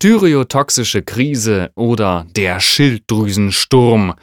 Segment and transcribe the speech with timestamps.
[0.00, 4.14] Thyreotoxische Krise oder der Schilddrüsensturm.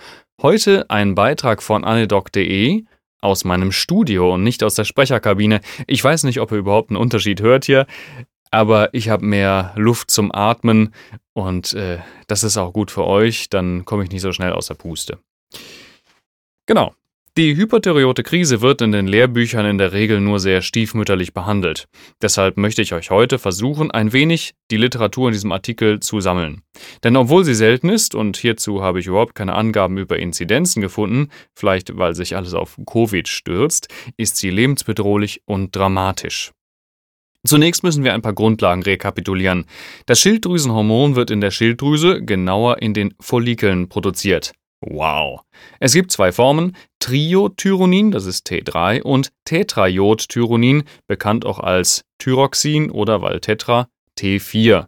[0.42, 2.86] Heute ein Beitrag von anedoc.de
[3.20, 5.60] aus meinem Studio und nicht aus der Sprecherkabine.
[5.86, 7.88] Ich weiß nicht, ob ihr überhaupt einen Unterschied hört hier,
[8.52, 10.94] aber ich habe mehr Luft zum Atmen
[11.34, 11.98] und äh,
[12.28, 15.20] das ist auch gut für euch, dann komme ich nicht so schnell aus der Puste.
[16.68, 16.94] Genau,
[17.38, 21.90] die hyperthyreote Krise wird in den Lehrbüchern in der Regel nur sehr stiefmütterlich behandelt.
[22.22, 26.62] Deshalb möchte ich euch heute versuchen, ein wenig die Literatur in diesem Artikel zu sammeln.
[27.04, 31.30] Denn obwohl sie selten ist, und hierzu habe ich überhaupt keine Angaben über Inzidenzen gefunden,
[31.54, 36.52] vielleicht weil sich alles auf Covid stürzt, ist sie lebensbedrohlich und dramatisch.
[37.46, 39.66] Zunächst müssen wir ein paar Grundlagen rekapitulieren.
[40.06, 44.54] Das Schilddrüsenhormon wird in der Schilddrüse, genauer in den Follikeln, produziert.
[44.86, 45.42] Wow.
[45.80, 53.22] Es gibt zwei Formen, Triodtyronin, das ist T3, und Tetraiodtyronin, bekannt auch als Thyroxin oder
[53.22, 54.86] Valtetra T4.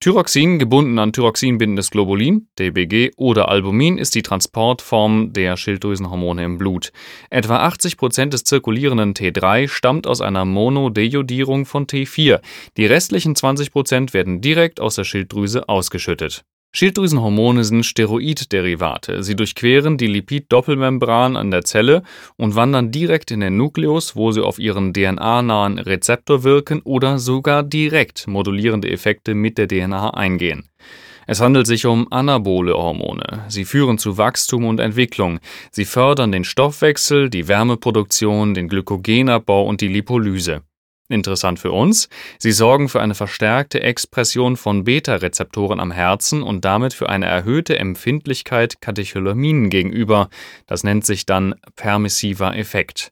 [0.00, 6.90] Thyroxin, gebunden an thyroxinbindendes Globulin, DBG oder Albumin, ist die Transportform der Schilddrüsenhormone im Blut.
[7.30, 12.40] Etwa 80 Prozent des zirkulierenden T3 stammt aus einer Monodeiodierung von T4.
[12.76, 16.44] Die restlichen 20 Prozent werden direkt aus der Schilddrüse ausgeschüttet.
[16.78, 19.24] Schilddrüsenhormone sind Steroidderivate.
[19.24, 22.04] Sie durchqueren die Lipid-Doppelmembran an der Zelle
[22.36, 27.64] und wandern direkt in den Nukleus, wo sie auf ihren DNA-nahen Rezeptor wirken oder sogar
[27.64, 30.68] direkt modulierende Effekte mit der DNA eingehen.
[31.26, 33.44] Es handelt sich um anabole Hormone.
[33.48, 35.40] Sie führen zu Wachstum und Entwicklung.
[35.72, 40.62] Sie fördern den Stoffwechsel, die Wärmeproduktion, den Glykogenabbau und die Lipolyse.
[41.10, 46.92] Interessant für uns, sie sorgen für eine verstärkte Expression von Beta-Rezeptoren am Herzen und damit
[46.92, 50.28] für eine erhöhte Empfindlichkeit Katecholaminen gegenüber.
[50.66, 53.10] Das nennt sich dann permissiver Effekt.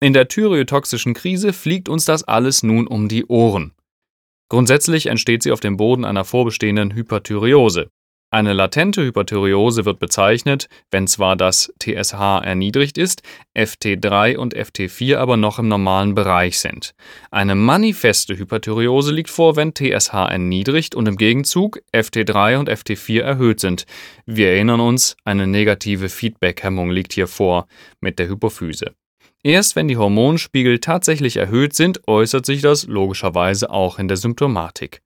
[0.00, 3.72] In der thyreotoxischen Krise fliegt uns das alles nun um die Ohren.
[4.50, 7.90] Grundsätzlich entsteht sie auf dem Boden einer vorbestehenden Hyperthyreose.
[8.30, 13.22] Eine latente Hyperthyreose wird bezeichnet, wenn zwar das TSH erniedrigt ist,
[13.56, 16.94] FT3 und FT4 aber noch im normalen Bereich sind.
[17.30, 23.60] Eine manifeste Hyperthyreose liegt vor, wenn TSH erniedrigt und im Gegenzug FT3 und FT4 erhöht
[23.60, 23.86] sind.
[24.26, 27.66] Wir erinnern uns, eine negative Feedbackhemmung liegt hier vor
[28.00, 28.92] mit der Hypophyse.
[29.48, 35.00] Erst wenn die Hormonspiegel tatsächlich erhöht sind, äußert sich das logischerweise auch in der Symptomatik.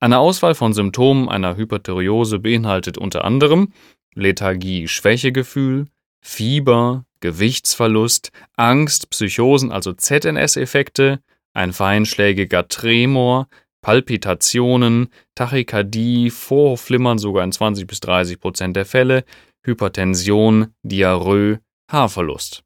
[0.00, 3.74] Eine Auswahl von Symptomen einer Hyperthyreose beinhaltet unter anderem
[4.14, 5.88] Lethargie, Schwächegefühl,
[6.22, 11.20] Fieber, Gewichtsverlust, Angst, Psychosen, also ZNS-Effekte,
[11.52, 13.48] ein feinschlägiger Tremor,
[13.82, 19.24] Palpitationen, Tachykardie, Vorflimmern sogar in 20 bis 30 Prozent der Fälle,
[19.62, 21.58] Hypertension, Diarrhoe,
[21.92, 22.63] Haarverlust.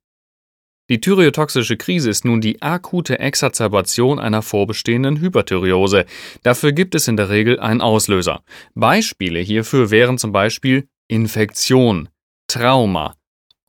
[0.90, 6.06] Die thyreotoxische Krise ist nun die akute Exazerbation einer vorbestehenden Hyperthyreose.
[6.42, 8.42] Dafür gibt es in der Regel einen Auslöser.
[8.74, 12.08] Beispiele hierfür wären zum Beispiel Infektion,
[12.46, 13.16] Trauma,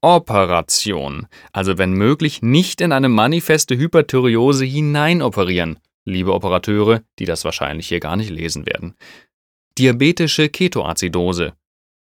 [0.02, 7.90] Operation, also wenn möglich nicht in eine manifeste Hyperthyreose hineinoperieren, liebe Operateure, die das wahrscheinlich
[7.90, 8.96] hier gar nicht lesen werden.
[9.78, 11.54] Diabetische Ketoazidose,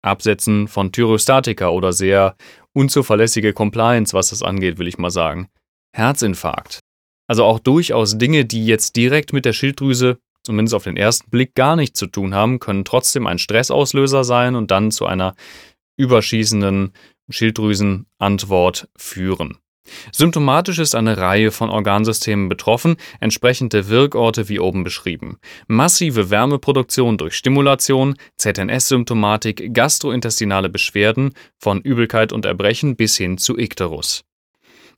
[0.01, 2.35] Absetzen von Thyrostatika oder sehr
[2.73, 5.49] unzuverlässige Compliance, was das angeht, will ich mal sagen.
[5.95, 6.79] Herzinfarkt.
[7.27, 11.53] Also auch durchaus Dinge, die jetzt direkt mit der Schilddrüse, zumindest auf den ersten Blick,
[11.55, 15.35] gar nichts zu tun haben, können trotzdem ein Stressauslöser sein und dann zu einer
[15.97, 16.93] überschießenden
[17.29, 19.57] Schilddrüsenantwort führen.
[20.11, 25.39] Symptomatisch ist eine Reihe von Organsystemen betroffen, entsprechende Wirkorte wie oben beschrieben.
[25.67, 34.23] Massive Wärmeproduktion durch Stimulation, ZNS-Symptomatik, gastrointestinale Beschwerden, von Übelkeit und Erbrechen bis hin zu Ikterus.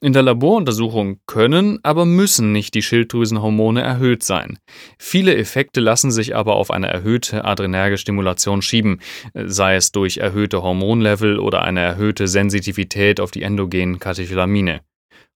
[0.03, 4.57] In der Laboruntersuchung können, aber müssen nicht die Schilddrüsenhormone erhöht sein.
[4.97, 8.99] Viele Effekte lassen sich aber auf eine erhöhte adrenerge Stimulation schieben,
[9.35, 14.81] sei es durch erhöhte Hormonlevel oder eine erhöhte Sensitivität auf die endogenen Katecholamine.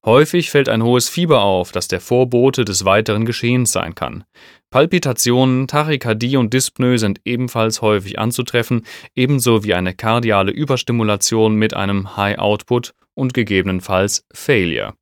[0.05, 4.23] Häufig fällt ein hohes Fieber auf, das der Vorbote des weiteren Geschehens sein kann.
[4.69, 8.85] Palpitationen, Tachykardie und Dyspnoe sind ebenfalls häufig anzutreffen,
[9.15, 14.93] ebenso wie eine kardiale Überstimulation mit einem High Output und gegebenenfalls Failure.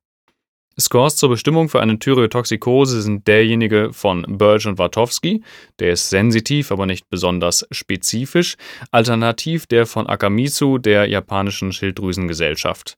[0.80, 5.42] Scores zur Bestimmung für eine Thyreotoxikose sind derjenige von Burge und Wartowski,
[5.80, 8.56] der ist sensitiv, aber nicht besonders spezifisch,
[8.90, 12.96] alternativ der von Akamitsu der japanischen Schilddrüsengesellschaft.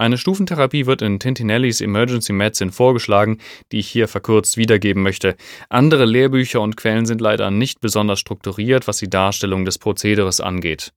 [0.00, 3.38] Eine Stufentherapie wird in Tintinellis Emergency Medicine vorgeschlagen,
[3.72, 5.34] die ich hier verkürzt wiedergeben möchte.
[5.68, 10.92] Andere Lehrbücher und Quellen sind leider nicht besonders strukturiert, was die Darstellung des Prozederes angeht.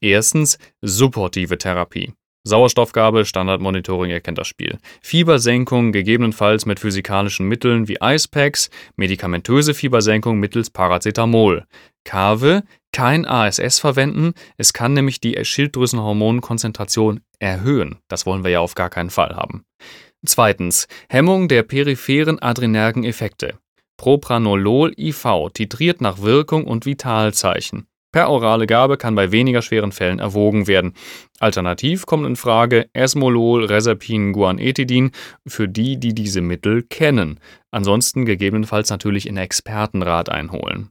[0.00, 2.12] Erstens supportive Therapie.
[2.46, 4.78] Sauerstoffgabe, Standardmonitoring erkennt das Spiel.
[5.00, 11.64] Fiebersenkung, gegebenenfalls mit physikalischen Mitteln wie Icepacks, medikamentöse Fiebersenkung mittels Paracetamol.
[12.04, 12.62] Kave,
[12.92, 17.96] kein ASS verwenden, es kann nämlich die Schilddrüsenhormonkonzentration erhöhen.
[18.08, 19.64] Das wollen wir ja auf gar keinen Fall haben.
[20.26, 23.58] Zweitens, Hemmung der peripheren adrenergen Effekte.
[23.96, 27.86] Propranolol IV titriert nach Wirkung und Vitalzeichen.
[28.14, 30.92] Per orale Gabe kann bei weniger schweren Fällen erwogen werden.
[31.40, 35.10] Alternativ kommen in Frage Esmolol, Reserpin, Guanetidin
[35.48, 37.40] für die, die diese Mittel kennen.
[37.72, 40.90] Ansonsten gegebenenfalls natürlich in Expertenrat einholen.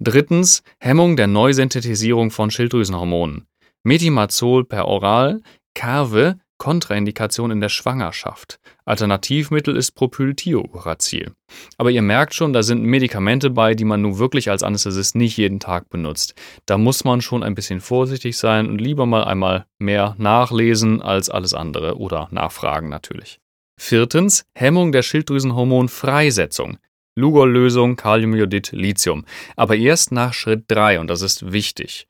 [0.00, 3.44] Drittens Hemmung der Neusynthetisierung von Schilddrüsenhormonen.
[3.82, 5.42] Metimazol per oral,
[5.74, 8.60] Carve Kontraindikation in der Schwangerschaft.
[8.84, 11.32] Alternativmittel ist Propyltiouracil.
[11.76, 15.36] Aber ihr merkt schon, da sind Medikamente bei, die man nun wirklich als Anästhesist nicht
[15.36, 16.36] jeden Tag benutzt.
[16.66, 21.30] Da muss man schon ein bisschen vorsichtig sein und lieber mal einmal mehr nachlesen als
[21.30, 23.40] alles andere oder nachfragen natürlich.
[23.76, 26.78] Viertens, Hemmung der Schilddrüsenhormonfreisetzung.
[27.16, 29.24] Lugol-Lösung, Kaliumjodid, Lithium.
[29.56, 32.06] Aber erst nach Schritt 3 und das ist wichtig.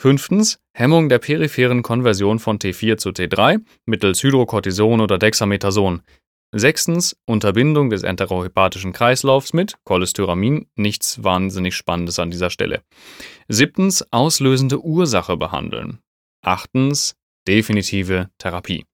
[0.00, 6.02] Fünftens Hemmung der peripheren Konversion von T4 zu T3 mittels Hydrocortison oder Dexamethason.
[6.54, 12.82] Sechstens Unterbindung des enterohepatischen Kreislaufs mit Cholestyramin, nichts wahnsinnig Spannendes an dieser Stelle.
[13.48, 15.98] Siebtens auslösende Ursache behandeln.
[16.42, 17.16] Achtens
[17.48, 18.84] definitive Therapie.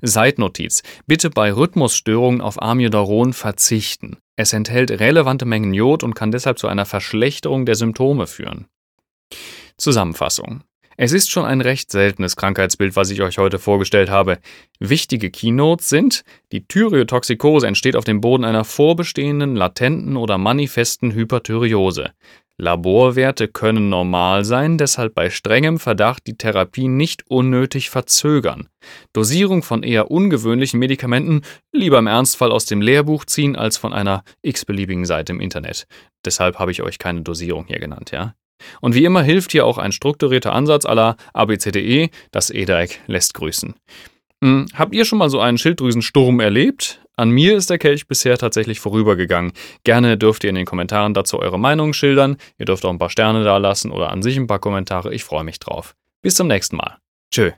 [0.00, 0.84] Seitnotiz.
[1.08, 4.18] Bitte bei Rhythmusstörungen auf Amiodaron verzichten.
[4.36, 8.68] Es enthält relevante Mengen Jod und kann deshalb zu einer Verschlechterung der Symptome führen.
[9.78, 10.62] Zusammenfassung.
[10.98, 14.38] Es ist schon ein recht seltenes Krankheitsbild, was ich euch heute vorgestellt habe.
[14.78, 22.12] Wichtige Keynotes sind, die Thyreotoxikose entsteht auf dem Boden einer vorbestehenden, latenten oder manifesten Hyperthyreose.
[22.58, 28.68] Laborwerte können normal sein, deshalb bei strengem Verdacht die Therapie nicht unnötig verzögern.
[29.12, 31.42] Dosierung von eher ungewöhnlichen Medikamenten
[31.72, 35.86] lieber im Ernstfall aus dem Lehrbuch ziehen als von einer x-beliebigen Seite im Internet.
[36.24, 38.34] Deshalb habe ich euch keine Dosierung hier genannt, ja?
[38.80, 43.74] Und wie immer hilft hier auch ein strukturierter Ansatz aller ABCDE, das EDAEC lässt grüßen.
[44.42, 47.00] Hm, habt ihr schon mal so einen Schilddrüsensturm erlebt?
[47.16, 49.52] An mir ist der Kelch bisher tatsächlich vorübergegangen.
[49.84, 52.36] Gerne dürft ihr in den Kommentaren dazu eure Meinung schildern.
[52.58, 55.14] Ihr dürft auch ein paar Sterne da lassen oder an sich ein paar Kommentare.
[55.14, 55.94] Ich freue mich drauf.
[56.20, 56.98] Bis zum nächsten Mal.
[57.32, 57.52] Tschö.